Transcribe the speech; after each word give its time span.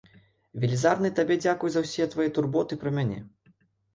Велізарны 0.61 1.09
табе 1.19 1.35
дзякуй 1.43 1.71
за 1.75 1.83
ўсе 1.85 2.07
твае 2.13 2.27
турботы 2.37 2.79
пра 2.85 2.95
мяне. 2.99 3.19